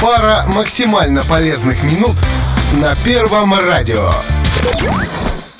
Пара 0.00 0.44
максимально 0.46 1.22
полезных 1.28 1.82
минут 1.82 2.16
на 2.80 2.94
Первом 3.04 3.52
радио. 3.52 4.08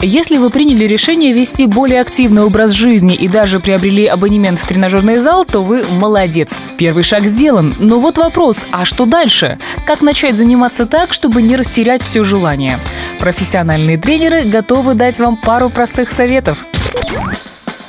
Если 0.01 0.39
вы 0.39 0.49
приняли 0.49 0.87
решение 0.87 1.35
вести 1.35 1.67
более 1.67 2.01
активный 2.01 2.43
образ 2.43 2.71
жизни 2.71 3.15
и 3.15 3.29
даже 3.29 3.61
приобрели 3.61 4.07
абонемент 4.07 4.59
в 4.59 4.67
тренажерный 4.67 5.17
зал, 5.17 5.45
то 5.45 5.63
вы 5.63 5.85
молодец. 5.91 6.55
Первый 6.79 7.03
шаг 7.03 7.25
сделан. 7.25 7.75
Но 7.79 8.01
вот 8.01 8.17
вопрос, 8.17 8.65
а 8.71 8.87
что 8.87 9.05
дальше? 9.05 9.59
Как 9.85 10.01
начать 10.01 10.35
заниматься 10.35 10.87
так, 10.87 11.13
чтобы 11.13 11.43
не 11.43 11.55
растерять 11.55 12.03
все 12.03 12.25
желание? 12.25 12.79
Профессиональные 13.19 13.99
тренеры 13.99 14.45
готовы 14.45 14.95
дать 14.95 15.19
вам 15.19 15.37
пару 15.37 15.69
простых 15.69 16.11
советов. 16.11 16.65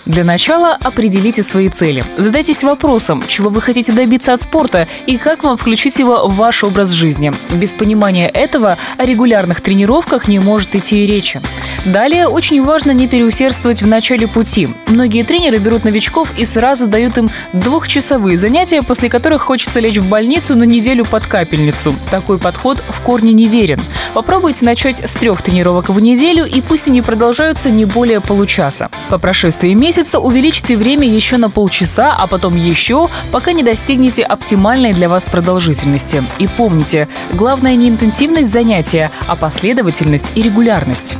Для 0.05 0.23
начала 0.23 0.75
определите 0.81 1.43
свои 1.43 1.69
цели. 1.69 2.03
Задайтесь 2.17 2.63
вопросом, 2.63 3.23
чего 3.27 3.49
вы 3.49 3.61
хотите 3.61 3.91
добиться 3.91 4.33
от 4.33 4.41
спорта 4.41 4.87
и 5.05 5.17
как 5.17 5.43
вам 5.43 5.57
включить 5.57 5.99
его 5.99 6.27
в 6.27 6.35
ваш 6.35 6.63
образ 6.63 6.89
жизни. 6.89 7.31
Без 7.51 7.73
понимания 7.73 8.27
этого 8.27 8.77
о 8.97 9.05
регулярных 9.05 9.61
тренировках 9.61 10.27
не 10.27 10.39
может 10.39 10.75
идти 10.75 11.03
и 11.03 11.05
речи. 11.05 11.39
Далее 11.85 12.27
очень 12.27 12.63
важно 12.63 12.91
не 12.91 13.07
переусердствовать 13.07 13.83
в 13.83 13.87
начале 13.87 14.27
пути. 14.27 14.69
Многие 14.87 15.23
тренеры 15.23 15.59
берут 15.59 15.83
новичков 15.83 16.33
и 16.37 16.45
сразу 16.45 16.87
дают 16.87 17.17
им 17.19 17.29
двухчасовые 17.53 18.37
занятия, 18.37 18.81
после 18.81 19.07
которых 19.07 19.43
хочется 19.43 19.79
лечь 19.79 19.97
в 19.97 20.09
больницу 20.09 20.55
на 20.55 20.63
неделю 20.63 21.05
под 21.05 21.27
капельницу. 21.27 21.95
Такой 22.09 22.39
подход 22.39 22.83
в 22.89 23.01
корне 23.01 23.33
неверен. 23.33 23.79
Попробуйте 24.13 24.65
начать 24.65 25.07
с 25.07 25.13
трех 25.13 25.41
тренировок 25.43 25.89
в 25.89 25.99
неделю 25.99 26.45
и 26.45 26.59
пусть 26.61 26.87
они 26.87 27.01
продолжаются 27.01 27.69
не 27.69 27.85
более 27.85 28.19
получаса. 28.19 28.89
По 29.09 29.19
прошествии 29.19 29.73
месяца 29.73 29.90
месяца 29.91 30.19
увеличьте 30.19 30.77
время 30.77 31.05
еще 31.05 31.35
на 31.35 31.49
полчаса, 31.49 32.15
а 32.17 32.25
потом 32.25 32.55
еще, 32.55 33.09
пока 33.33 33.51
не 33.51 33.61
достигнете 33.61 34.23
оптимальной 34.23 34.93
для 34.93 35.09
вас 35.09 35.25
продолжительности. 35.25 36.23
И 36.39 36.47
помните, 36.47 37.09
главное 37.33 37.75
не 37.75 37.89
интенсивность 37.89 38.49
занятия, 38.49 39.11
а 39.27 39.35
последовательность 39.35 40.27
и 40.33 40.43
регулярность. 40.43 41.17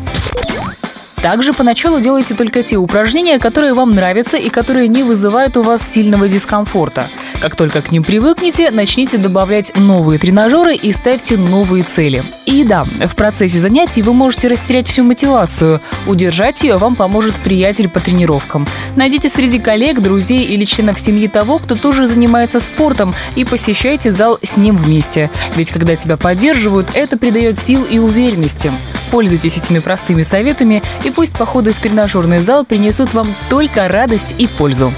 Также 1.22 1.54
поначалу 1.54 2.00
делайте 2.00 2.34
только 2.34 2.64
те 2.64 2.78
упражнения, 2.78 3.38
которые 3.38 3.76
вам 3.76 3.94
нравятся 3.94 4.38
и 4.38 4.50
которые 4.50 4.88
не 4.88 5.04
вызывают 5.04 5.56
у 5.56 5.62
вас 5.62 5.88
сильного 5.88 6.28
дискомфорта. 6.28 7.06
Как 7.40 7.56
только 7.56 7.84
к 7.84 7.92
ним 7.92 8.04
привыкнете, 8.04 8.72
начните 8.72 9.18
добавлять 9.18 9.78
новые 9.78 10.18
тренажеры 10.18 10.76
и 10.76 10.92
ставьте 10.92 11.38
новые 11.38 11.84
цели. 11.84 12.24
И 12.48 12.64
да, 12.64 12.84
в 12.84 13.16
процессе 13.16 13.60
занятий 13.60 14.02
вы 14.02 14.14
можете 14.14 14.48
растерять 14.48 14.88
всю 14.88 15.04
мотивацию. 15.04 15.80
Удержать 16.08 16.64
ее 16.64 16.78
вам 16.78 16.96
поможет 16.96 17.36
приятель 17.36 17.88
по 17.88 18.00
тренировкам. 18.00 18.68
Найдите 18.96 19.30
среди 19.30 19.60
коллег, 19.60 20.00
друзей 20.00 20.44
или 20.44 20.66
членов 20.66 21.00
семьи 21.00 21.28
того, 21.28 21.60
кто 21.60 21.76
тоже 21.76 22.08
занимается 22.08 22.60
спортом, 22.60 23.14
и 23.36 23.46
посещайте 23.46 24.12
зал 24.12 24.40
с 24.42 24.58
ним 24.58 24.76
вместе. 24.76 25.30
Ведь 25.56 25.72
когда 25.72 25.96
тебя 25.96 26.18
поддерживают, 26.18 26.88
это 26.96 27.16
придает 27.16 27.60
сил 27.60 27.84
и 27.84 28.00
уверенности. 28.00 28.72
Пользуйтесь 29.12 29.58
этими 29.58 29.80
простыми 29.80 30.22
советами, 30.22 30.82
и 31.04 31.11
пусть 31.12 31.36
походы 31.36 31.74
в 31.74 31.80
тренажерный 31.80 32.40
зал 32.40 32.66
принесут 32.66 33.14
вам 33.14 33.34
только 33.50 33.88
радость 33.88 34.36
и 34.38 34.48
пользу. 34.48 34.94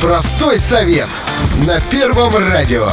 Простой 0.00 0.58
совет 0.58 1.08
на 1.66 1.80
Первом 1.90 2.32
радио. 2.36 2.88